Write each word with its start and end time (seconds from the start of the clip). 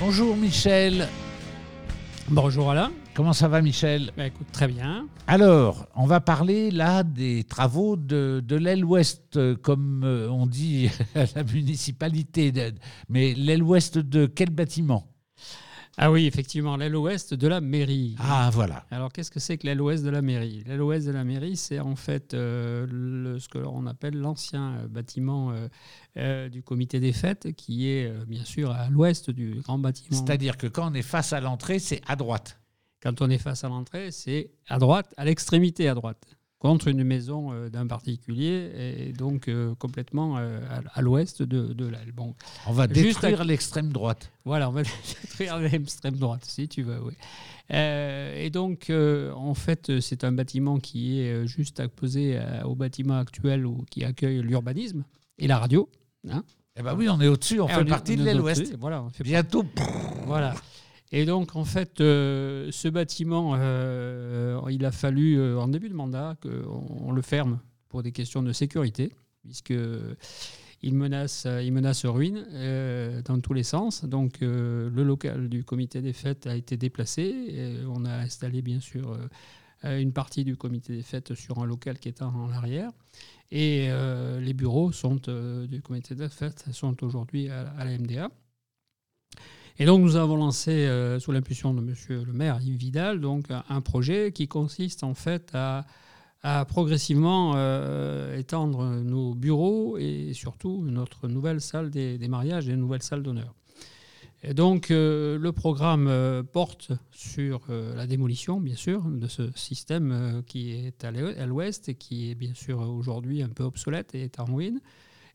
Bonjour 0.00 0.36
Michel. 0.36 1.08
Bonjour 2.28 2.70
Alain. 2.70 2.90
Comment 3.14 3.32
ça 3.32 3.46
va 3.46 3.62
Michel? 3.62 4.10
Bah, 4.16 4.26
écoute, 4.26 4.48
très 4.52 4.66
bien. 4.66 5.06
Alors, 5.28 5.86
on 5.94 6.06
va 6.06 6.20
parler 6.20 6.70
là 6.72 7.04
des 7.04 7.44
travaux 7.44 7.96
de, 7.96 8.42
de 8.44 8.56
l'aile 8.56 8.84
ouest, 8.84 9.36
euh, 9.36 9.54
comme 9.54 10.02
euh, 10.04 10.28
on 10.30 10.46
dit 10.46 10.90
à 11.14 11.24
la 11.36 11.44
municipalité. 11.44 12.52
Mais 13.08 13.34
l'aile 13.34 13.62
ouest 13.62 13.98
de 13.98 14.26
quel 14.26 14.50
bâtiment? 14.50 15.06
Ah 15.96 16.10
oui, 16.10 16.26
effectivement, 16.26 16.76
l'aile 16.76 16.96
ouest 16.96 17.34
de 17.34 17.46
la 17.46 17.60
mairie. 17.60 18.16
Ah 18.18 18.50
voilà. 18.52 18.84
Alors, 18.90 19.12
qu'est-ce 19.12 19.30
que 19.30 19.38
c'est 19.38 19.58
que 19.58 19.66
l'aile 19.66 19.80
ouest 19.80 20.02
de 20.04 20.10
la 20.10 20.22
mairie? 20.22 20.64
L'aile 20.66 20.82
ouest 20.82 21.06
de 21.06 21.12
la 21.12 21.22
mairie, 21.22 21.56
c'est 21.56 21.78
en 21.78 21.94
fait 21.94 22.34
euh, 22.34 22.86
le- 22.90 23.38
ce 23.38 23.48
que 23.48 23.58
l'on 23.58 23.86
appelle 23.86 24.16
l'ancien 24.16 24.74
euh, 24.78 24.88
bâtiment 24.88 25.52
euh, 25.52 25.68
euh, 26.16 26.48
du 26.48 26.62
comité 26.64 26.98
des 26.98 27.12
fêtes, 27.12 27.52
qui 27.56 27.88
est 27.88 28.10
bien 28.26 28.44
sûr 28.44 28.72
à 28.72 28.88
l'ouest 28.88 29.30
du 29.30 29.60
grand 29.62 29.78
bâtiment. 29.78 30.16
C'est-à-dire 30.16 30.56
que 30.56 30.66
quand 30.66 30.90
on 30.90 30.94
est 30.94 31.02
face 31.02 31.32
à 31.32 31.40
l'entrée, 31.40 31.78
c'est 31.78 32.00
à 32.08 32.16
droite. 32.16 32.58
Quand 33.02 33.20
on 33.22 33.30
est 33.30 33.38
face 33.38 33.62
à 33.64 33.68
l'entrée, 33.68 34.10
c'est 34.10 34.50
à 34.68 34.78
droite, 34.78 35.12
à 35.16 35.24
l'extrémité 35.24 35.88
à 35.88 35.94
droite, 35.94 36.24
contre 36.58 36.88
une 36.88 37.04
maison 37.04 37.52
euh, 37.52 37.68
d'un 37.68 37.86
particulier, 37.86 38.70
et 39.08 39.12
donc 39.12 39.48
euh, 39.48 39.74
complètement 39.74 40.38
euh, 40.38 40.60
à, 40.70 40.98
à 40.98 41.02
l'ouest 41.02 41.42
de, 41.42 41.74
de 41.74 41.86
l'aile. 41.86 42.12
Bon, 42.12 42.34
On 42.66 42.72
va 42.72 42.86
détruire 42.86 43.42
à- 43.42 43.44
l'extrême 43.44 43.92
droite. 43.92 44.30
Voilà, 44.46 44.68
on 44.70 44.72
va 44.72 44.82
détruire 45.22 45.58
l'extrême 45.58 46.16
droite, 46.16 46.44
si 46.44 46.66
tu 46.68 46.82
veux, 46.82 47.00
oui. 47.02 47.12
Euh, 47.72 48.42
et 48.42 48.50
donc, 48.50 48.90
en 48.90 49.54
fait, 49.54 50.00
c'est 50.00 50.24
un 50.24 50.32
bâtiment 50.32 50.78
qui 50.78 51.20
est 51.20 51.46
juste 51.46 51.80
apposé 51.80 52.38
au 52.64 52.74
bâtiment 52.74 53.18
actuel 53.18 53.66
où, 53.66 53.84
qui 53.90 54.04
accueille 54.04 54.40
l'urbanisme 54.42 55.04
et 55.38 55.46
la 55.46 55.58
radio. 55.58 55.88
Eh 56.76 56.82
ben 56.82 56.94
oui, 56.96 57.08
on 57.08 57.20
est 57.20 57.28
au-dessus, 57.28 57.60
on 57.60 57.68
Et 57.68 57.72
fait 57.72 57.80
est- 57.82 57.84
partie 57.84 58.16
de 58.16 58.22
l'aile 58.24 58.40
ouest. 58.40 58.74
Voilà, 58.78 59.02
on 59.02 59.08
fait 59.10 59.22
Bientôt, 59.24 59.64
voilà. 60.26 60.54
Et 61.16 61.26
donc, 61.26 61.54
en 61.54 61.64
fait, 61.64 62.00
euh, 62.00 62.70
ce 62.72 62.88
bâtiment, 62.88 63.54
euh, 63.56 64.60
il 64.68 64.84
a 64.84 64.90
fallu, 64.90 65.38
euh, 65.38 65.60
en 65.60 65.68
début 65.68 65.88
de 65.88 65.94
mandat, 65.94 66.36
qu'on 66.42 67.06
on 67.06 67.12
le 67.12 67.22
ferme 67.22 67.60
pour 67.88 68.02
des 68.02 68.10
questions 68.10 68.42
de 68.42 68.52
sécurité, 68.52 69.12
puisque 69.44 69.74
il 70.82 70.94
menace, 70.94 71.46
il 71.62 71.72
menace 71.72 72.04
ruine 72.04 72.44
euh, 72.50 73.22
dans 73.22 73.38
tous 73.38 73.52
les 73.52 73.62
sens. 73.62 74.04
Donc, 74.04 74.42
euh, 74.42 74.90
le 74.90 75.04
local 75.04 75.48
du 75.48 75.62
comité 75.62 76.02
des 76.02 76.12
fêtes 76.12 76.48
a 76.48 76.56
été 76.56 76.76
déplacé. 76.76 77.76
On 77.88 78.04
a 78.06 78.14
installé, 78.16 78.60
bien 78.60 78.80
sûr, 78.80 79.16
euh, 79.84 80.00
une 80.00 80.12
partie 80.12 80.44
du 80.44 80.56
comité 80.56 80.96
des 80.96 81.02
fêtes 81.02 81.34
sur 81.34 81.58
un 81.58 81.66
local 81.66 81.98
qui 81.98 82.08
est 82.08 82.22
en, 82.22 82.50
arrière. 82.50 82.90
Et 83.50 83.86
euh, 83.90 84.40
les 84.40 84.54
bureaux 84.54 84.92
sont, 84.92 85.20
euh, 85.28 85.66
du 85.66 85.80
comité 85.80 86.14
des 86.14 86.28
fêtes 86.28 86.64
sont 86.72 87.04
aujourd'hui 87.04 87.50
à 87.50 87.84
la 87.84 87.98
MDA. 87.98 88.30
Et 89.80 89.86
donc, 89.86 90.02
nous 90.02 90.14
avons 90.14 90.36
lancé, 90.36 90.70
euh, 90.70 91.18
sous 91.18 91.32
l'impulsion 91.32 91.74
de 91.74 91.80
Monsieur 91.80 92.22
le 92.24 92.32
maire 92.32 92.60
Yves 92.62 92.76
Vidal, 92.76 93.20
donc, 93.20 93.46
un- 93.50 93.80
projet 93.80 94.30
qui 94.30 94.46
consiste 94.46 95.02
en 95.02 95.14
fait 95.14 95.50
à, 95.52 95.84
progressivement 96.66 97.54
euh, 97.56 98.38
étendre 98.38 98.84
nos 99.02 99.34
bureaux 99.34 99.96
et 99.98 100.32
surtout 100.32 100.84
notre 100.84 101.26
nouvelle 101.26 101.60
salle 101.60 101.90
des, 101.90 102.28
mariages 102.28 102.68
et 102.68 102.72
une 102.72 102.80
nouvelle 102.80 103.02
salle 103.02 103.24
d'honneur. 103.24 103.52
Et 104.44 104.54
donc, 104.54 104.90
euh, 104.90 105.38
le 105.38 105.52
programme 105.52 106.44
porte 106.52 106.92
sur 107.10 107.62
la 107.68 108.06
démolition, 108.06 108.60
bien 108.60 108.76
sûr, 108.76 109.02
de 109.02 109.26
ce 109.26 109.50
système 109.56 110.42
qui 110.46 110.70
est 110.70 111.02
à 111.04 111.46
l'ouest 111.46 111.88
et 111.88 111.94
qui 111.94 112.30
est 112.30 112.36
bien 112.36 112.54
sûr 112.54 112.78
aujourd'hui 112.78 113.42
un 113.42 113.48
peu 113.48 113.64
obsolète 113.64 114.14
et 114.14 114.22
est 114.22 114.38
en 114.38 114.44
ruine. 114.44 114.80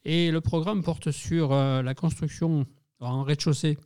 Et 0.06 0.31
le 0.31 0.40
programme 0.40 0.81
porte 0.81 1.12
sur 1.12 1.50
la 1.50 1.94
construction 1.94 2.66
en 3.02 3.24
rez-de-chaussée 3.24 3.78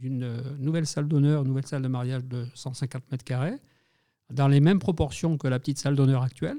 d'une 0.00 0.24
euh, 0.24 0.56
nouvelle 0.58 0.86
salle 0.86 1.08
d'honneur, 1.08 1.44
nouvelle 1.44 1.66
salle 1.66 1.82
de 1.82 1.88
mariage 1.88 2.24
de 2.24 2.46
150 2.54 3.10
mètres 3.10 3.24
carrés, 3.24 3.58
dans 4.30 4.48
les 4.48 4.60
mêmes 4.60 4.78
proportions 4.78 5.38
que 5.38 5.48
la 5.48 5.58
petite 5.58 5.78
salle 5.78 5.96
d'honneur 5.96 6.22
actuelle, 6.22 6.58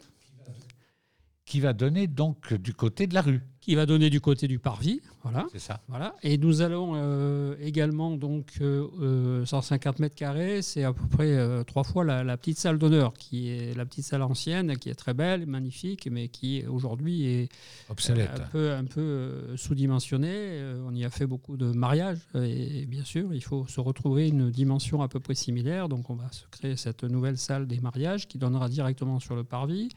qui 1.46 1.60
va 1.60 1.74
donner 1.74 2.08
donc 2.08 2.54
du 2.54 2.74
côté 2.74 3.08
de 3.08 3.14
la 3.14 3.22
rue. 3.22 3.42
Qui 3.70 3.76
va 3.76 3.86
donner 3.86 4.10
du 4.10 4.20
côté 4.20 4.48
du 4.48 4.58
parvis. 4.58 5.00
Voilà. 5.22 5.46
C'est 5.52 5.60
ça. 5.60 5.80
Voilà. 5.90 6.16
Et 6.24 6.40
nous 6.40 6.64
allons 6.64 6.94
euh, 6.96 7.54
également, 7.62 8.18
donc, 8.18 8.54
euh, 8.62 8.88
euh, 9.00 9.46
150 9.46 10.00
mètres 10.00 10.16
carrés, 10.16 10.64
c'est 10.64 10.84
à 10.84 10.92
peu 10.92 11.06
près 11.06 11.28
euh, 11.28 11.64
trois 11.64 11.84
fois 11.84 12.04
la, 12.04 12.24
la 12.24 12.36
petite 12.36 12.58
salle 12.58 12.80
d'honneur, 12.80 13.14
qui 13.14 13.50
est 13.50 13.78
la 13.78 13.86
petite 13.86 14.06
salle 14.06 14.24
ancienne, 14.24 14.76
qui 14.78 14.90
est 14.90 14.96
très 14.96 15.14
belle, 15.14 15.46
magnifique, 15.46 16.08
mais 16.10 16.30
qui 16.30 16.66
aujourd'hui 16.66 17.28
est 17.28 17.50
Obsolète. 17.92 18.32
un 18.34 18.40
peu, 18.48 18.72
un 18.72 18.86
peu 18.86 19.02
euh, 19.02 19.56
sous-dimensionné. 19.56 20.32
Euh, 20.32 20.84
on 20.88 20.96
y 20.96 21.06
a 21.06 21.12
fait 21.12 21.28
beaucoup 21.28 21.56
de 21.56 21.72
mariages 21.72 22.18
euh, 22.34 22.46
et, 22.46 22.88
bien 22.88 23.04
sûr, 23.04 23.36
il 23.36 23.44
faut 23.44 23.68
se 23.68 23.80
retrouver 23.80 24.30
une 24.30 24.50
dimension 24.50 25.04
à 25.04 25.08
peu 25.08 25.20
près 25.20 25.36
similaire. 25.36 25.90
Donc, 25.90 26.10
on 26.10 26.16
va 26.16 26.32
se 26.32 26.46
créer 26.50 26.76
cette 26.76 27.04
nouvelle 27.04 27.38
salle 27.38 27.68
des 27.68 27.82
mariages 27.82 28.28
qui 28.28 28.40
donnera 28.40 28.68
directement 28.68 29.20
sur 29.20 29.36
le 29.36 29.44
parvis. 29.44 29.90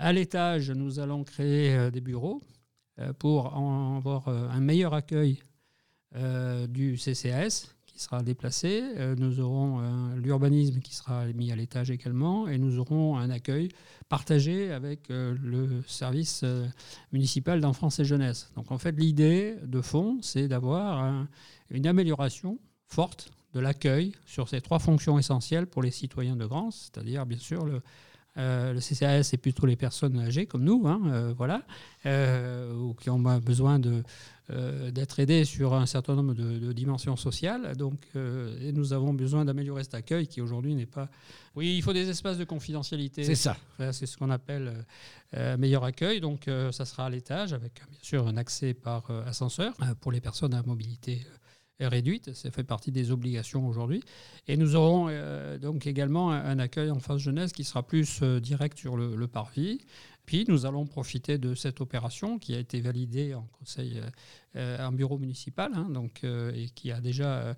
À 0.00 0.12
l'étage, 0.12 0.70
nous 0.70 1.00
allons 1.00 1.24
créer 1.24 1.74
euh, 1.74 1.90
des 1.90 2.00
bureaux 2.00 2.40
euh, 2.40 2.57
pour 3.18 3.56
en 3.56 3.96
avoir 3.98 4.28
euh, 4.28 4.48
un 4.50 4.60
meilleur 4.60 4.94
accueil 4.94 5.38
euh, 6.16 6.66
du 6.66 6.96
CCAS 6.96 7.68
qui 7.86 8.00
sera 8.00 8.22
déplacé. 8.22 8.82
Euh, 8.96 9.14
Nous 9.16 9.40
aurons 9.40 9.80
euh, 9.80 10.16
l'urbanisme 10.16 10.80
qui 10.80 10.94
sera 10.94 11.26
mis 11.26 11.50
à 11.52 11.56
l'étage 11.56 11.90
également 11.90 12.48
et 12.48 12.56
nous 12.58 12.78
aurons 12.78 13.16
un 13.16 13.28
accueil 13.30 13.68
partagé 14.08 14.72
avec 14.72 15.10
euh, 15.10 15.36
le 15.42 15.82
service 15.86 16.42
euh, 16.44 16.66
municipal 17.12 17.60
d'enfance 17.60 17.98
et 17.98 18.04
jeunesse. 18.04 18.50
Donc 18.56 18.70
en 18.70 18.78
fait, 18.78 18.92
l'idée 18.92 19.56
de 19.64 19.80
fond, 19.80 20.18
c'est 20.22 20.48
d'avoir 20.48 20.98
un- 21.02 21.28
une 21.70 21.86
amélioration 21.86 22.58
forte 22.86 23.30
de 23.52 23.60
l'accueil 23.60 24.12
sur 24.26 24.48
ces 24.48 24.60
trois 24.60 24.78
fonctions 24.78 25.18
essentielles 25.18 25.66
pour 25.66 25.82
les 25.82 25.90
citoyens 25.90 26.36
de 26.36 26.46
Grance, 26.46 26.90
c'est-à-dire 26.92 27.26
bien 27.26 27.38
sûr 27.38 27.64
le, 27.64 27.82
euh, 28.36 28.72
le 28.72 28.80
CCAS, 28.80 29.24
c'est 29.24 29.36
plutôt 29.36 29.66
les 29.66 29.76
personnes 29.76 30.18
âgées 30.20 30.46
comme 30.46 30.62
nous, 30.62 30.86
hein, 30.86 31.00
euh, 31.06 31.34
voilà, 31.36 31.62
euh, 32.06 32.72
ou 32.74 32.94
qui 32.94 33.10
ont 33.10 33.18
besoin 33.40 33.80
d'être 33.80 35.18
aidées 35.18 35.44
sur 35.44 35.74
un 35.74 35.86
certain 35.86 36.14
nombre 36.14 36.34
de, 36.34 36.58
de 36.58 36.72
dimensions 36.72 37.16
sociales. 37.16 37.76
Donc, 37.76 37.98
et 38.14 38.72
nous 38.72 38.92
avons 38.92 39.12
besoin 39.12 39.44
d'améliorer 39.44 39.82
cet 39.82 39.94
accueil 39.94 40.26
qui 40.28 40.40
aujourd'hui 40.40 40.74
n'est 40.74 40.86
pas. 40.86 41.08
Oui, 41.56 41.76
il 41.76 41.82
faut 41.82 41.92
des 41.92 42.08
espaces 42.08 42.38
de 42.38 42.44
confidentialité. 42.44 43.24
C'est 43.24 43.34
ça. 43.34 43.56
C'est 43.92 44.06
ce 44.06 44.16
qu'on 44.16 44.30
appelle 44.30 44.86
meilleur 45.58 45.84
accueil. 45.84 46.20
Donc, 46.20 46.48
ça 46.70 46.84
sera 46.84 47.06
à 47.06 47.10
l'étage 47.10 47.52
avec 47.52 47.74
bien 47.74 47.98
sûr 48.00 48.26
un 48.26 48.36
accès 48.36 48.72
par 48.72 49.10
ascenseur 49.26 49.74
pour 50.00 50.12
les 50.12 50.20
personnes 50.20 50.54
à 50.54 50.62
mobilité 50.62 51.26
réduite. 51.86 52.34
Ça 52.34 52.50
fait 52.50 52.64
partie 52.64 52.90
des 52.90 53.10
obligations 53.10 53.66
aujourd'hui. 53.66 54.02
Et 54.46 54.56
nous 54.56 54.74
aurons 54.74 55.06
euh, 55.08 55.58
donc 55.58 55.86
également 55.86 56.30
un, 56.30 56.58
accueil 56.58 56.90
en 56.90 56.98
phase 56.98 57.20
jeunesse 57.20 57.52
qui 57.52 57.64
sera 57.64 57.82
plus 57.82 58.20
euh, 58.22 58.40
direct 58.40 58.78
sur 58.78 58.96
le, 58.96 59.28
parvis. 59.28 59.80
Puis 60.26 60.44
nous 60.48 60.66
allons 60.66 60.86
profiter 60.86 61.38
de 61.38 61.54
cette 61.54 61.80
opération 61.80 62.38
qui 62.38 62.54
a 62.54 62.58
été 62.58 62.80
validée 62.80 63.34
en 63.34 63.46
conseil, 63.58 64.00
euh, 64.56 64.86
en 64.86 64.92
bureau 64.92 65.18
municipal, 65.18 65.70
hein, 65.74 65.88
donc, 65.90 66.24
et 66.24 66.68
qui 66.74 66.92
a 66.92 67.00
déjà 67.00 67.54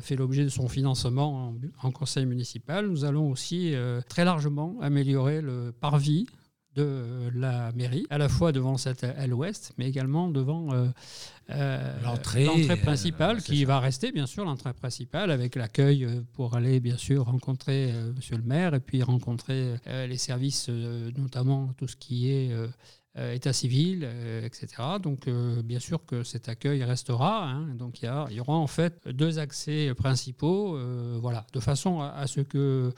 fait 0.00 0.14
l'objet 0.14 0.44
de 0.44 0.48
son 0.48 0.68
financement 0.68 1.54
en, 1.82 1.90
conseil 1.90 2.26
municipal. 2.26 2.86
Nous 2.86 3.04
allons 3.04 3.28
aussi 3.30 3.74
très 4.08 4.24
largement 4.24 4.76
améliorer 4.80 5.40
le 5.40 5.72
parvis 5.72 6.26
de 6.74 6.82
euh, 6.84 7.30
la 7.34 7.70
mairie, 7.72 8.06
à 8.10 8.18
la 8.18 8.28
fois 8.28 8.52
devant 8.52 8.76
cette 8.78 9.04
aile 9.04 9.34
ouest, 9.34 9.72
mais 9.78 9.88
également 9.88 10.28
devant 10.28 10.72
euh, 10.72 10.88
euh, 11.50 12.00
L'entrée, 12.02 12.46
euh, 12.46 12.76
principale, 12.76 13.42
qui 13.42 13.60
ça. 13.60 13.66
va 13.66 13.80
rester 13.80 14.12
bien 14.12 14.26
sûr 14.26 14.44
l'entrée 14.44 14.72
principale 14.72 15.30
avec 15.30 15.54
l'accueil 15.56 16.08
pour 16.32 16.54
aller 16.56 16.80
bien 16.80 16.96
sûr 16.96 17.24
rencontrer 17.26 17.90
euh, 17.92 18.12
Monsieur 18.14 18.36
le 18.36 18.42
maire 18.44 18.74
et 18.74 18.80
puis 18.80 19.02
rencontrer 19.02 19.74
les 19.86 20.16
services, 20.16 20.68
notamment 20.68 21.72
tout 21.76 21.88
ce 21.88 21.96
qui 21.96 22.30
est 22.30 22.50
état 23.34 23.52
civil, 23.52 24.08
etc. 24.44 24.66
Donc 25.02 25.28
euh, 25.28 25.62
bien 25.62 25.80
sûr 25.80 26.04
que 26.06 26.22
cet 26.22 26.48
accueil 26.48 26.82
restera. 26.84 27.44
hein. 27.50 27.74
donc 27.74 28.00
il 28.02 28.06
y, 28.30 28.34
y 28.34 28.40
aura 28.40 28.54
en 28.54 28.66
fait 28.66 29.06
deux 29.08 29.38
accès 29.38 29.92
principaux, 29.94 30.76
euh, 30.76 31.18
voilà, 31.20 31.44
de 31.52 31.60
façon 31.60 32.00
à, 32.00 32.08
à 32.10 32.26
ce 32.26 32.40
que 32.40 32.90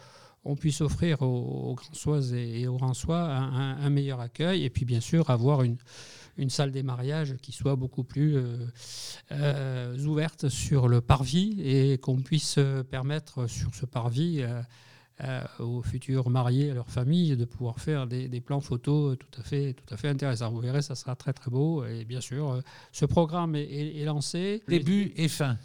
on 0.45 0.57
puisse 0.57 0.81
offrir 0.81 1.23
aux, 1.23 1.77
aux 2.07 2.21
et, 2.33 2.67
aux 2.67 2.77
Ransois 2.77 3.21
un, 3.21 3.79
un- 3.79 3.91
meilleur 3.91 4.21
accueil 4.21 4.65
et 4.65 4.71
puis 4.71 4.85
bien 4.85 5.01
sûr 5.01 5.31
avoir 5.31 5.63
une, 5.63 5.77
salle 6.49 6.73
des 6.73 6.83
mariages 6.83 7.37
qui 7.41 7.53
soit 7.53 7.77
beaucoup 7.77 8.05
plus 8.05 8.37
euh, 8.37 8.67
euh, 9.33 9.99
ouverte 10.05 10.49
sur 10.49 10.89
le 10.89 11.01
parvis 11.01 11.57
et 11.63 11.99
qu'on 11.99 12.17
puisse 12.17 12.57
euh, 12.59 12.83
permettre 12.83 13.47
sur 13.47 13.75
ce 13.75 13.87
parvis 13.87 14.45
aux 15.61 15.81
futurs 15.81 16.29
mariés, 16.29 16.73
à 16.73 16.75
leurs 16.75 16.91
familles, 16.91 17.37
de 17.37 17.45
pouvoir 17.45 17.79
faire 17.79 18.09
des, 18.09 18.41
plans 18.41 18.61
photos 18.61 19.17
tout 19.17 19.41
à 19.41 19.45
fait, 19.45 19.75
tout 19.75 19.95
à 19.95 20.09
intéressants. 20.09 20.51
Vous 20.51 20.61
verrez, 20.61 20.83
ça 20.83 20.97
sera 20.97 21.15
très 21.15 21.33
très 21.33 21.53
beau. 21.53 21.85
Et 21.85 22.05
bien 22.05 22.21
sûr, 22.21 22.61
ce 22.91 23.07
programme 23.07 23.55
est 23.55 24.05
lancé. 24.05 24.61
Début 24.67 25.13
et 25.15 25.29
fin. 25.29 25.57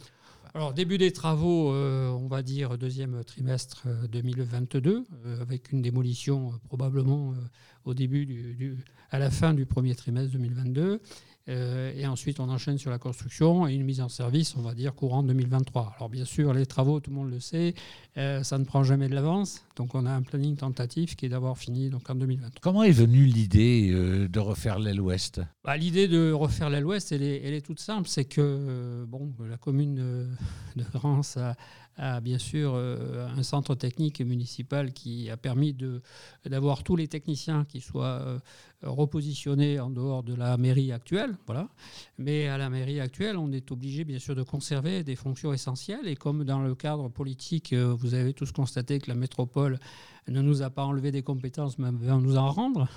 Alors, 0.56 0.74
début 0.74 0.98
des 0.98 1.12
travaux, 1.13 1.72
euh, 1.74 2.10
on 2.10 2.28
va 2.28 2.42
dire 2.42 2.75
deuxième 2.80 3.24
trimestre 3.24 3.84
euh, 3.86 4.07
2022, 4.07 5.06
euh, 5.25 5.42
avec 5.42 5.72
une 5.72 5.84
démolition 5.84 6.50
euh, 6.50 6.57
probablement 6.68 7.34
euh, 7.34 7.36
au 7.90 7.94
début 7.94 8.26
du, 8.26 8.54
du- 8.54 8.78
à 9.12 9.20
la 9.20 9.32
fin 9.32 9.54
du 9.54 9.66
premier 9.66 9.96
trimestre 9.96 10.32
2022. 10.34 11.02
Euh, 11.48 11.92
et 11.96 12.06
ensuite, 12.06 12.40
on 12.40 12.48
enchaîne 12.48 12.78
sur 12.78 12.92
la 12.92 13.00
construction 13.00 13.68
et 13.68 13.74
une 13.74 13.84
mise 13.84 14.02
en 14.02 14.10
service, 14.10 14.56
on 14.56 14.62
va 14.62 14.76
dire, 14.76 14.94
courant 14.94 15.24
2023. 15.24 15.96
Alors 15.98 16.08
bien 16.10 16.26
sûr, 16.26 16.54
les 16.54 16.68
travaux, 16.68 17.00
tout 17.00 17.10
le 17.10 17.16
monde 17.16 17.32
le 17.32 17.40
sait, 17.40 17.74
euh, 18.18 18.44
ça 18.44 18.60
ne 18.60 18.66
prend 18.66 18.84
jamais 18.84 19.10
de 19.10 19.16
l'avance. 19.16 19.66
Donc 19.76 19.96
on 19.96 20.06
a 20.06 20.12
un 20.12 20.22
planning 20.22 20.56
tentatif 20.56 21.16
qui 21.16 21.26
est 21.26 21.30
d'avoir 21.30 21.58
fini 21.58 21.90
donc, 21.90 22.08
en 22.08 22.14
2023. 22.14 22.60
Comment 22.62 22.84
est 22.84 22.92
venue 22.92 23.24
l'idée 23.26 23.90
euh, 23.92 24.28
de 24.28 24.40
refaire 24.40 24.78
l'aile 24.78 25.02
ouest? 25.02 25.42
Bah, 25.64 25.76
L'idée 25.76 26.08
de 26.08 26.32
refaire 26.32 26.70
l'aile 26.70 26.86
ouest, 26.86 27.12
elle 27.12 27.24
est, 27.24 27.42
elle 27.44 27.56
est, 27.56 27.62
toute 27.66 27.80
simple. 27.80 28.08
C'est 28.08 28.26
que 28.26 29.06
bon, 29.08 29.34
la 29.50 29.58
commune 29.58 30.28
de 30.76 30.84
France 30.84 31.36
a, 31.38 31.56
a 32.00 32.22
bien 32.22 32.38
sûr 32.38 32.74
euh, 32.74 33.28
un 33.28 33.44
centre 33.44 33.75
technique 33.75 34.22
municipal 34.22 34.94
qui 34.94 35.30
a 35.30 35.38
permis 35.38 35.75
d'avoir 36.46 36.84
tous 36.84 36.96
les 36.96 37.07
techniciens 37.07 37.66
qui 37.66 37.81
soient 37.81 38.40
repositionnés 38.84 39.80
en 39.80 39.90
dehors 39.90 40.24
de 40.24 40.34
la 40.34 40.58
mairie 40.58 40.92
actuelle. 40.92 41.38
Voilà. 41.46 41.68
Mais 42.18 42.48
à 42.48 42.58
la 42.58 42.70
mairie 42.70 43.00
actuelle, 43.00 43.38
on 43.38 43.52
est 43.52 43.72
obligé 43.72 44.04
bien 44.04 44.20
sûr 44.20 44.36
de 44.36 44.44
conserver 44.44 45.04
des 45.04 45.16
fonctions 45.16 45.54
essentielles. 45.54 46.08
Et 46.08 46.16
comme 46.16 46.44
dans 46.44 46.60
le 46.60 46.76
cadre 46.76 47.10
politique, 47.10 47.74
euh, 47.74 47.94
vous 47.94 48.14
avez 48.14 48.34
tous 48.34 48.52
constaté 48.52 49.00
que 49.00 49.10
la 49.10 49.16
métropole 49.16 49.80
ne 50.28 50.42
nous 50.42 50.62
a 50.62 50.70
pas 50.70 50.84
enlevé 50.84 51.12
des 51.12 51.24
compétences, 51.24 51.78
mais 51.78 51.90
va 51.92 52.16
nous 52.16 52.38
en 52.38 52.52
rendre. 52.52 52.88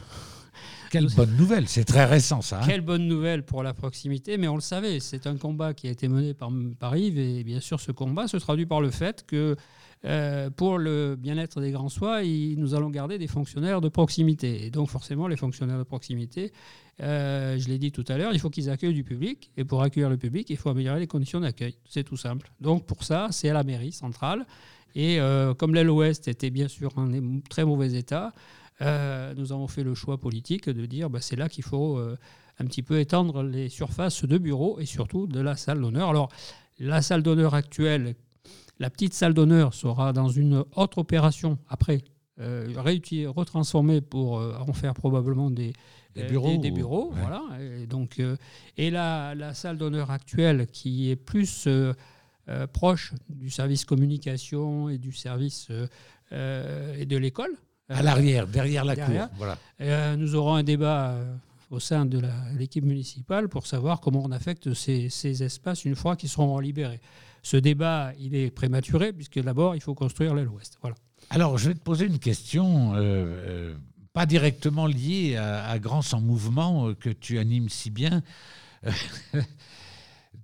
Quelle 0.91 1.09
bonne 1.15 1.35
nouvelle, 1.37 1.67
c'est 1.69 1.85
très 1.85 2.05
récent 2.05 2.43
ça. 2.43 2.61
Hein. 2.61 2.67
Quelle 2.67 2.83
bonne 2.83 3.09
nouvelle 3.09 3.45
pour 3.45 3.63
la 3.63 3.73
proximité, 3.73 4.37
mais 4.37 4.49
on 4.49 4.57
le 4.57 4.61
savait, 4.61 5.01
c'est 5.01 5.27
un 5.27 5.39
combat 5.39 5.73
qui 5.73 5.89
a 5.89 5.91
été 5.91 6.07
mené 6.09 6.35
par, 6.35 6.51
par 6.79 6.97
Yves, 6.97 7.19
et 7.19 7.43
bien 7.45 7.61
sûr 7.61 7.81
ce 7.81 7.93
combat 7.93 8.29
se 8.29 8.37
traduit 8.37 8.67
par 8.67 8.83
le 8.83 8.91
fait 8.91 9.25
que 9.27 9.57
euh, 10.05 10.51
pour 10.51 10.79
le 10.79 11.17
bien-être 11.17 11.61
des 11.61 11.71
grands 11.71 11.89
soins, 11.89 12.23
nous 12.57 12.75
allons 12.75 12.91
garder 12.91 13.19
des 13.19 13.29
fonctionnaires 13.29 13.81
de 13.81 13.89
proximité. 13.89 14.67
Et 14.67 14.71
donc 14.71 14.89
forcément, 14.89 15.29
les 15.29 15.37
fonctionnaires 15.37 15.79
de 15.79 15.85
proximité, 15.85 16.53
euh, 17.01 17.57
je 17.59 17.69
l'ai 17.69 17.79
dit 17.79 17.93
tout 17.93 18.05
à 18.09 18.19
l'heure, 18.19 18.33
il 18.33 18.41
faut 18.41 18.51
qu'ils 18.51 18.69
accueillent 18.71 18.95
du 18.95 19.05
public. 19.05 19.53
Et 19.57 19.65
pour 19.65 19.83
accueillir 19.83 20.11
le 20.11 20.17
public, 20.17 20.51
il 20.51 20.57
faut 20.57 20.71
améliorer 20.71 21.01
les 21.01 21.07
conditions 21.07 21.41
d'accueil. 21.41 21.77
C'est 21.89 22.05
tout 22.05 22.17
simple. 22.17 22.51
Donc 22.61 22.87
pour 22.87 23.05
ça, 23.05 23.29
c'est 23.31 23.49
à 23.49 23.55
la 23.55 23.63
mairie 23.63 23.93
centrale. 23.93 24.47
Et 24.95 25.21
euh, 25.21 25.55
comme 25.55 25.75
l'aile 25.75 25.91
ouest 25.91 26.29
était 26.29 26.51
bien 26.51 26.69
sûr 26.69 26.93
en 26.99 27.09
très 27.49 27.65
mauvais 27.65 27.95
état, 27.95 28.33
nous 29.37 29.53
avons 29.53 29.69
fait 29.69 29.85
le 29.85 29.95
choix 29.95 30.19
politique 30.19 30.69
de 30.69 30.87
dire 30.87 31.09
bah, 31.09 31.21
c'est 31.21 31.37
là 31.37 31.49
qu'il 31.49 31.63
faut 31.63 32.01
un 32.01 32.65
petit 32.65 32.83
peu 32.83 32.99
étendre 32.99 33.45
les 33.45 33.69
surfaces 33.69 34.25
de 34.25 34.39
bureaux 34.39 34.81
et 34.81 34.87
surtout 34.87 35.29
de 35.29 35.39
la 35.41 35.55
salle 35.55 35.81
d'honneur. 35.81 36.09
Alors, 36.09 36.31
la 36.81 37.01
salle 37.01 37.23
d'honneur 37.23 37.55
actuelle, 37.55 38.17
la 38.83 38.91
petite 38.91 39.15
salle 39.15 39.33
d'honneur 39.33 39.73
sera 39.73 40.13
dans 40.13 40.29
une 40.29 40.65
autre 40.77 40.99
opération 40.99 41.59
après, 41.69 42.03
euh, 42.41 42.69
retransformée 43.35 44.01
pour 44.01 44.35
en 44.35 44.73
faire 44.73 44.95
probablement 44.95 45.51
des, 45.51 45.73
bureaux. 46.29 46.59
Des, 46.59 46.71
bureaux 46.71 47.13
voilà. 47.15 47.43
Et, 47.61 47.87
donc, 47.87 48.21
et 48.77 48.91
la, 48.91 49.35
la 49.35 49.55
salle 49.55 49.79
d'honneur 49.79 50.11
actuelle 50.11 50.67
qui 50.67 51.11
est 51.11 51.17
plus 51.17 51.69
proche 52.73 53.15
du 53.29 53.49
service 53.49 53.85
communication 53.85 54.89
et 54.89 54.99
du 54.99 55.13
service 55.13 55.71
et 56.33 57.07
de 57.07 57.17
l'école, 57.17 57.57
à 57.93 58.03
l'arrière, 58.03 58.47
derrière 58.47 58.85
la 58.85 58.97
cour. 58.97 59.29
Voilà. 59.37 59.59
Euh, 59.81 60.17
nous 60.17 60.35
aurons 60.35 60.55
un 60.55 60.63
débat 60.63 61.11
euh, 61.11 61.35
au 61.71 61.81
sein 61.81 62.07
de 62.07 62.21
l'équipe 62.57 62.85
municipale 62.85 63.49
pour 63.49 63.67
savoir 63.67 64.01
comment 64.01 64.23
on 64.25 64.33
affecte 64.33 64.75
ces, 64.75 65.43
espaces 65.43 65.85
une 65.85 65.97
fois 65.97 66.17
qu'ils 66.17 66.29
seront 66.29 66.59
libérés. 66.59 67.01
Ce 67.43 67.57
débat, 67.57 68.13
il 68.19 68.35
est 68.35 68.51
prématuré 68.51 69.13
puisque 69.13 69.41
d'abord, 69.41 69.75
il 69.75 69.81
faut 69.81 69.95
construire 69.95 70.35
l'aile 70.35 70.49
ouest. 70.49 70.79
Voilà. 70.81 70.97
Alors, 71.31 71.59
je 71.59 71.69
vais 71.69 71.75
te 71.75 71.83
poser 71.83 72.07
une 72.07 72.19
question, 72.19 72.93
euh, 72.95 73.75
pas 74.13 74.27
directement 74.27 74.87
liée 74.87 75.37
à, 75.37 75.67
à 75.69 75.79
Grand 75.79 76.03
Sans 76.03 76.21
Mouvement 76.21 76.95
que 76.95 77.11
tu 77.11 77.39
animes 77.39 77.69
si 77.69 77.91
bien. 77.91 78.23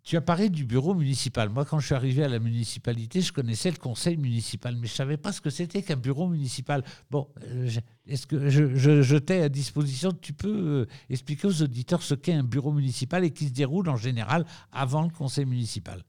Tu 0.09 0.17
as 0.17 0.23
parlé 0.23 0.49
du 0.49 0.65
bureau 0.65 0.95
municipal. 0.95 1.51
Moi, 1.51 1.67
quand 1.67 1.81
je 1.81 1.85
suis 1.85 1.95
arrivé 1.95 2.25
à 2.25 2.29
la 2.29 2.39
municipalité, 2.39 3.21
je 3.21 3.31
connaissais 3.31 3.71
le 3.71 3.77
conseil 3.77 4.17
municipal, 4.17 4.75
mais 4.75 4.87
je 4.87 4.93
ne 4.93 4.97
savais 4.97 5.17
pas 5.19 5.33
ce 5.33 5.43
que 5.43 5.51
c'était 5.51 5.83
qu'un 5.83 5.97
bureau 5.97 6.29
municipal. 6.29 6.83
Bon, 7.11 7.29
euh, 7.43 7.69
est-ce 8.07 8.27
que 8.27 8.49
je, 8.49 9.17
t'ai 9.19 9.43
à 9.43 9.51
disposition 9.51 10.13
Tu 10.13 10.33
peux 10.33 10.49
euh, 10.49 10.87
expliquer 11.11 11.47
aux 11.47 11.63
auditeurs 11.63 12.03
ce 12.03 12.15
qu'est 12.15 12.33
un 12.33 12.43
bureau 12.43 12.73
municipal 12.73 13.23
et 13.23 13.31
qui 13.33 13.49
se 13.49 13.53
déroule 13.53 13.91
en 13.91 13.97
général 13.97 14.47
avant 14.73 15.03
le 15.03 15.11
conseil 15.11 15.45
municipal? 15.45 16.03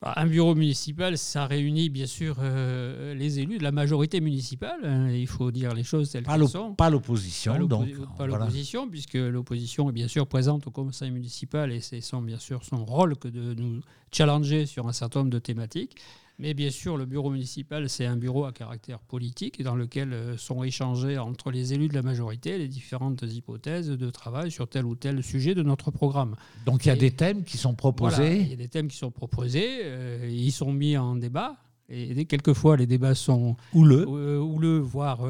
Un 0.00 0.26
bureau 0.26 0.54
municipal, 0.54 1.18
ça 1.18 1.46
réunit 1.46 1.88
bien 1.90 2.06
sûr 2.06 2.36
euh, 2.40 3.14
les 3.14 3.40
élus 3.40 3.58
de 3.58 3.64
la 3.64 3.72
majorité 3.72 4.20
municipale. 4.20 4.78
Hein, 4.84 5.10
il 5.10 5.26
faut 5.26 5.50
dire 5.50 5.74
les 5.74 5.82
choses 5.82 6.10
telles 6.10 6.24
qu'elles 6.24 6.48
sont. 6.48 6.74
Pas 6.74 6.88
l'opposition, 6.88 7.58
donc. 7.66 7.88
Pas 8.16 8.26
l'opposition, 8.26 8.88
puisque 8.88 9.14
l'opposition 9.14 9.88
est 9.88 9.92
bien 9.92 10.08
sûr 10.08 10.26
présente 10.26 10.66
au 10.68 10.70
conseil 10.70 11.10
municipal 11.10 11.72
et 11.72 11.80
c'est 11.80 12.00
son, 12.00 12.22
bien 12.22 12.38
sûr 12.38 12.64
son 12.64 12.84
rôle 12.84 13.16
que 13.16 13.28
de 13.28 13.54
nous 13.54 13.80
challenger 14.12 14.66
sur 14.66 14.86
un 14.86 14.92
certain 14.92 15.20
nombre 15.20 15.32
de 15.32 15.40
thématiques. 15.40 15.96
Mais 16.40 16.54
bien 16.54 16.70
sûr, 16.70 16.96
le 16.96 17.04
bureau 17.04 17.30
municipal, 17.30 17.88
c'est 17.88 18.06
un 18.06 18.16
bureau 18.16 18.44
à 18.44 18.52
caractère 18.52 19.00
politique 19.00 19.60
dans 19.60 19.74
lequel 19.74 20.12
euh, 20.12 20.36
sont 20.36 20.62
échangés 20.62 21.18
entre 21.18 21.50
les 21.50 21.74
élus 21.74 21.88
de 21.88 21.94
la 21.94 22.02
majorité 22.02 22.58
les 22.58 22.68
différentes 22.68 23.22
hypothèses 23.22 23.88
de 23.88 24.10
travail 24.10 24.52
sur 24.52 24.68
tel 24.68 24.84
ou 24.84 24.94
tel 24.94 25.24
sujet 25.24 25.56
de 25.56 25.64
notre 25.64 25.90
programme. 25.90 26.36
Donc 26.64 26.86
il 26.86 26.90
y 26.90 26.92
a 26.92 26.96
des 26.96 27.10
thèmes 27.10 27.42
qui 27.42 27.56
sont 27.56 27.74
proposés 27.74 28.40
Il 28.40 28.50
y 28.50 28.52
a 28.52 28.56
des 28.56 28.68
thèmes 28.68 28.86
qui 28.86 28.96
sont 28.96 29.10
proposés, 29.10 29.80
euh, 29.82 30.28
ils 30.30 30.52
sont 30.52 30.72
mis 30.72 30.96
en 30.96 31.16
débat. 31.16 31.56
Et 31.90 32.26
quelquefois, 32.26 32.76
les 32.76 32.86
débats 32.86 33.14
sont 33.14 33.56
houleux, 33.72 34.06
euh, 34.06 34.38
houleux 34.38 34.78
voire 34.78 35.20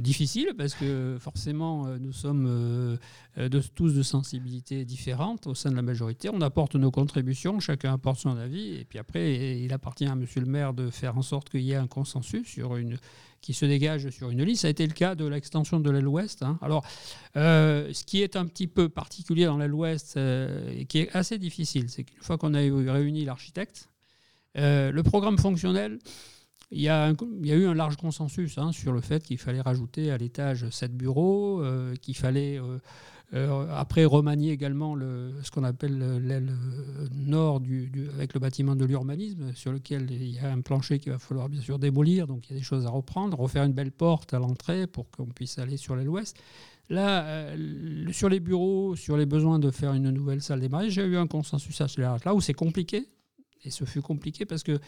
difficile 0.00 0.52
parce 0.56 0.74
que 0.74 1.16
forcément 1.18 1.86
euh, 1.86 1.98
nous 1.98 2.12
sommes 2.12 2.46
euh, 2.46 3.48
de, 3.48 3.60
tous 3.60 3.94
de 3.94 4.02
sensibilités 4.02 4.84
différentes 4.84 5.46
au 5.46 5.54
sein 5.54 5.70
de 5.70 5.76
la 5.76 5.82
majorité. 5.82 6.28
On 6.32 6.40
apporte 6.40 6.74
nos 6.74 6.90
contributions, 6.90 7.60
chacun 7.60 7.94
apporte 7.94 8.18
son 8.18 8.36
avis 8.36 8.74
et 8.76 8.84
puis 8.84 8.98
après 8.98 9.60
il 9.60 9.72
appartient 9.72 10.06
à 10.06 10.14
Monsieur 10.14 10.40
le 10.40 10.46
maire 10.46 10.74
de 10.74 10.90
faire 10.90 11.16
en 11.16 11.22
sorte 11.22 11.50
qu'il 11.50 11.62
y 11.62 11.72
ait 11.72 11.76
un 11.76 11.86
consensus 11.86 12.46
sur 12.46 12.76
une 12.76 12.98
qui 13.40 13.54
se 13.54 13.64
dégage 13.64 14.10
sur 14.10 14.30
une 14.30 14.42
liste. 14.42 14.62
Ça 14.62 14.68
a 14.68 14.70
été 14.70 14.86
le 14.86 14.92
cas 14.92 15.14
de 15.14 15.24
l'extension 15.24 15.80
de 15.80 15.90
l'aile 15.90 16.06
ouest. 16.06 16.42
Hein. 16.42 16.58
Alors, 16.60 16.84
euh, 17.36 17.90
ce 17.90 18.04
qui 18.04 18.20
est 18.20 18.36
un 18.36 18.44
petit 18.44 18.66
peu 18.66 18.90
particulier 18.90 19.46
dans 19.46 19.56
l'aile 19.56 19.72
ouest 19.72 20.18
et 20.18 20.84
qui 20.86 20.98
est 20.98 21.16
assez 21.16 21.38
difficile, 21.38 21.88
c'est 21.88 22.04
qu'une 22.04 22.22
fois 22.22 22.36
qu'on 22.36 22.52
a 22.52 22.58
réuni 22.58 23.24
l'architecte, 23.24 23.88
le 24.56 25.00
programme 25.00 25.38
fonctionnel, 25.38 25.98
il 26.72 26.80
y, 26.80 26.88
a 26.88 27.12
il 27.40 27.46
y, 27.46 27.52
a 27.52 27.56
eu 27.56 27.66
un 27.66 27.74
large 27.74 27.96
consensus 27.96 28.56
hein, 28.58 28.70
sur 28.70 28.92
le 28.92 29.00
fait 29.00 29.24
qu'il 29.24 29.38
fallait 29.38 29.60
rajouter 29.60 30.12
à 30.12 30.16
l'étage 30.16 30.68
7 30.70 30.96
bureaux, 30.96 31.60
euh, 31.62 31.96
qu'il 31.96 32.16
fallait 32.16 32.60
euh, 32.60 32.78
euh, 33.34 33.66
après 33.74 34.04
remanier 34.04 34.52
également 34.52 34.94
le, 34.94 35.32
ce 35.42 35.50
qu'on 35.50 35.64
appelle 35.64 35.98
l'aile 36.18 36.52
nord 37.12 37.58
du, 37.58 37.90
avec 38.14 38.34
le 38.34 38.40
bâtiment 38.40 38.76
de 38.76 38.84
l'urbanisme, 38.84 39.52
sur 39.54 39.72
lequel 39.72 40.12
il 40.12 40.30
y 40.30 40.38
a 40.38 40.52
un 40.52 40.60
plancher 40.60 41.00
qu'il 41.00 41.10
va 41.10 41.18
falloir 41.18 41.48
bien 41.48 41.60
sûr 41.60 41.80
démolir, 41.80 42.28
donc 42.28 42.48
il 42.48 42.52
y 42.52 42.56
a 42.56 42.58
des 42.58 42.64
choses 42.64 42.86
à 42.86 42.90
reprendre, 42.90 43.38
refaire 43.40 43.64
une 43.64 43.72
belle 43.72 43.92
porte 43.92 44.32
à 44.32 44.38
l'entrée 44.38 44.86
pour 44.86 45.10
qu'on 45.10 45.26
puisse 45.26 45.58
aller 45.58 45.76
sur 45.76 45.96
l'aile 45.96 46.08
ouest. 46.08 46.36
Là, 46.88 47.54
sur 48.10 48.28
les 48.28 48.40
bureaux, 48.40 48.96
sur 48.96 49.16
les 49.16 49.26
besoins 49.26 49.60
de 49.60 49.70
faire 49.70 49.92
une 49.94 50.10
nouvelle 50.10 50.42
salle 50.42 50.58
des 50.58 50.68
mariages, 50.68 50.92
j'ai 50.92 51.04
eu 51.04 51.16
un 51.16 51.28
consensus 51.28 51.80
à 51.80 51.86
ce 51.86 52.00
là 52.00 52.34
où 52.34 52.40
c'est 52.40 52.54
compliqué, 52.54 53.06
et 53.64 53.70
ce 53.70 53.84
fut 53.84 54.02
compliqué 54.02 54.44
parce 54.44 54.64
que 54.64 54.80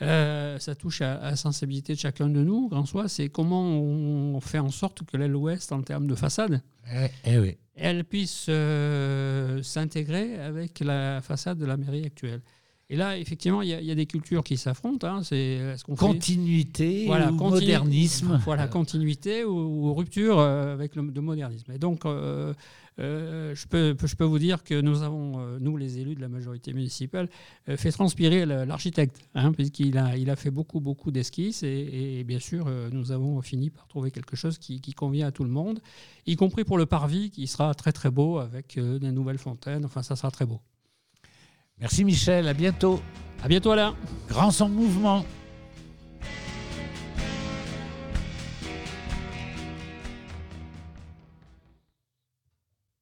euh, 0.00 0.58
ça 0.58 0.74
touche 0.74 1.02
à, 1.02 1.20
la 1.20 1.36
sensibilité 1.36 1.94
de 1.94 1.98
chacun 1.98 2.28
de 2.28 2.40
nous, 2.40 2.68
grand 2.68 2.86
soi, 2.86 3.08
c'est 3.08 3.28
comment 3.28 3.62
on 3.62 4.40
fait 4.40 4.58
en 4.58 4.70
sorte 4.70 5.04
que 5.04 5.16
l'aile 5.16 5.34
ouest, 5.34 5.72
en 5.72 5.82
termes 5.82 6.06
de 6.06 6.14
façade, 6.14 6.62
eh, 6.92 7.08
eh 7.24 7.58
elle 7.74 8.04
puisse 8.04 8.46
euh, 8.48 9.62
s'intégrer 9.62 10.38
avec 10.40 10.80
la 10.80 11.20
façade 11.20 11.58
de 11.58 11.66
la 11.66 11.76
mairie 11.76 12.04
actuelle. 12.04 12.42
Et 12.90 12.96
là, 12.96 13.18
effectivement, 13.18 13.60
il 13.60 13.68
y, 13.68 13.90
a 13.90 13.94
des 13.94 14.06
cultures 14.06 14.42
qui 14.42 14.56
s'affrontent. 14.56 15.06
Hein. 15.06 15.22
C'est 15.22 15.76
ce 15.76 15.84
qu'on 15.84 15.94
continuité 15.94 17.06
ou 17.06 17.32
modernisme. 17.32 18.40
Voilà, 18.44 18.66
continuité 18.66 19.44
ou, 19.44 19.92
rupture 19.92 20.38
euh, 20.38 20.72
avec 20.72 20.96
le 20.96 21.02
modernisme. 21.02 21.70
Et 21.70 21.78
donc, 21.78 22.06
euh, 22.06 22.54
euh, 22.98 23.54
je, 23.54 23.66
peux, 23.66 23.94
je 24.02 24.16
peux 24.16 24.24
vous 24.24 24.38
dire 24.38 24.64
que 24.64 24.80
nous 24.80 25.02
avons, 25.02 25.58
nous 25.58 25.76
les 25.76 25.98
élus 25.98 26.14
de 26.14 26.22
la 26.22 26.28
majorité 26.28 26.72
municipale, 26.72 27.28
fait 27.76 27.92
transpirer 27.92 28.46
l'architecte, 28.46 29.20
hein, 29.34 29.52
puisqu'il 29.52 29.98
a, 29.98 30.16
il 30.16 30.30
a 30.30 30.36
fait 30.36 30.50
beaucoup, 30.50 30.80
beaucoup 30.80 31.10
d'esquisses. 31.10 31.62
Et, 31.62 32.24
bien 32.24 32.40
sûr, 32.40 32.70
nous 32.90 33.12
avons 33.12 33.42
fini 33.42 33.68
par 33.68 33.86
trouver 33.86 34.10
quelque 34.10 34.34
chose 34.34 34.56
qui, 34.56 34.80
qui, 34.80 34.94
convient 34.94 35.26
à 35.26 35.30
tout 35.30 35.44
le 35.44 35.50
monde, 35.50 35.80
y 36.26 36.36
compris 36.36 36.64
pour 36.64 36.78
le 36.78 36.86
parvis, 36.86 37.30
qui 37.30 37.48
sera 37.48 37.74
très, 37.74 37.92
très 37.92 38.10
beau 38.10 38.38
avec 38.38 38.78
des 38.78 39.12
nouvelles 39.12 39.38
fontaines. 39.38 39.84
Enfin, 39.84 40.02
ça 40.02 40.16
sera 40.16 40.30
très 40.30 40.46
beau. 40.46 40.62
Merci 41.80 42.04
Michel, 42.04 42.48
à 42.48 42.54
bientôt. 42.54 43.00
À 43.42 43.48
bientôt 43.48 43.70
Alain. 43.70 43.94
Grand 44.28 44.50
son 44.50 44.68
mouvement. 44.68 45.24